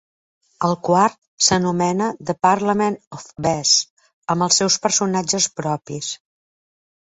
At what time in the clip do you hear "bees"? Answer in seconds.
3.49-3.77